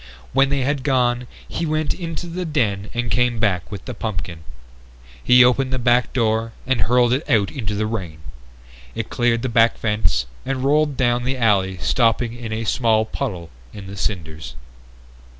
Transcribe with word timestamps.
When 0.33 0.49
they 0.49 0.61
had 0.61 0.81
gone 0.81 1.27
he 1.47 1.63
went 1.67 1.93
into 1.93 2.25
the 2.25 2.43
den 2.43 2.89
and 2.95 3.11
came 3.11 3.37
back 3.39 3.71
with 3.71 3.85
the 3.85 3.93
pumpkin. 3.93 4.39
He 5.23 5.43
opened 5.45 5.71
the 5.71 5.77
back 5.77 6.11
door 6.11 6.53
and 6.65 6.81
hurled 6.81 7.13
it 7.13 7.29
out 7.29 7.51
into 7.51 7.75
the 7.75 7.85
rain. 7.85 8.17
It 8.95 9.11
cleared 9.11 9.43
the 9.43 9.47
back 9.47 9.77
fence 9.77 10.25
and 10.43 10.63
rolled 10.63 10.97
down 10.97 11.23
the 11.23 11.37
alley 11.37 11.77
stopping 11.77 12.33
in 12.33 12.51
a 12.51 12.63
small 12.63 13.05
puddle 13.05 13.51
in 13.73 13.85
the 13.85 13.95
cinders. 13.95 14.55